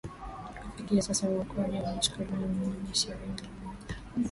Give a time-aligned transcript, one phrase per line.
[0.71, 3.77] kufikia sasa waokoaji wamechukua miili ishirini na moja